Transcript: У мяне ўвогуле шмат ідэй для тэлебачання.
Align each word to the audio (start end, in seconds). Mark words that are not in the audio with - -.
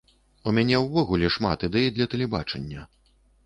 У 0.47 0.53
мяне 0.57 0.79
ўвогуле 0.85 1.31
шмат 1.37 1.67
ідэй 1.69 1.95
для 2.01 2.11
тэлебачання. 2.17 2.91